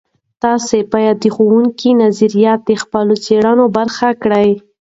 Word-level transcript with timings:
تاسې 0.43 0.77
باید 0.93 1.15
د 1.21 1.25
ښوونکو 1.35 1.89
نظریات 2.03 2.59
د 2.65 2.71
خپلو 2.81 3.13
څیړنو 3.25 3.65
برخه 3.77 4.07
کړئ. 4.21 4.49